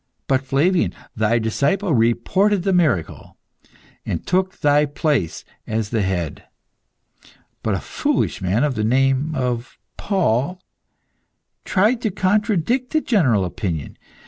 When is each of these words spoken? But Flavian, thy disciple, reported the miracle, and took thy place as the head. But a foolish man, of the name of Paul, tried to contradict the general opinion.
But 0.25 0.41
Flavian, 0.43 0.95
thy 1.15 1.37
disciple, 1.37 1.93
reported 1.93 2.63
the 2.63 2.73
miracle, 2.73 3.37
and 4.03 4.25
took 4.25 4.57
thy 4.59 4.87
place 4.87 5.45
as 5.67 5.91
the 5.91 6.01
head. 6.01 6.45
But 7.61 7.75
a 7.75 7.79
foolish 7.81 8.41
man, 8.41 8.63
of 8.63 8.73
the 8.73 8.83
name 8.83 9.35
of 9.35 9.77
Paul, 9.97 10.59
tried 11.65 12.01
to 12.01 12.09
contradict 12.09 12.93
the 12.93 13.01
general 13.01 13.45
opinion. 13.45 13.95